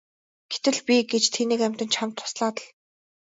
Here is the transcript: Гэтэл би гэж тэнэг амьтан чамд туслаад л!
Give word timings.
Гэтэл 0.51 0.77
би 0.87 0.95
гэж 1.11 1.23
тэнэг 1.35 1.59
амьтан 1.67 1.89
чамд 1.95 2.13
туслаад 2.17 2.57
л! 2.61 2.65